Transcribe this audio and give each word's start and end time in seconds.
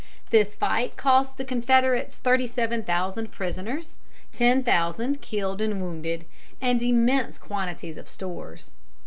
This 0.31 0.55
fight 0.55 0.97
cost 0.97 1.37
the 1.37 1.45
Confederates 1.45 2.17
thirty 2.17 2.47
seven 2.47 2.81
thousand 2.81 3.29
prisoners, 3.31 3.99
ten 4.31 4.63
thousand 4.63 5.21
killed 5.21 5.61
and 5.61 5.79
wounded, 5.79 6.25
and 6.59 6.81
immense 6.81 7.37
quantities 7.37 7.97
of 7.97 8.09
stores. 8.09 8.73